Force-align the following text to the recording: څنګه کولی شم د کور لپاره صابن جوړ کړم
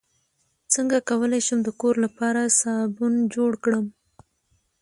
څنګه 0.73 0.97
کولی 1.09 1.41
شم 1.47 1.59
د 1.65 1.69
کور 1.81 1.95
لپاره 2.05 2.41
صابن 2.59 3.13
جوړ 3.35 3.51
کړم 3.63 3.85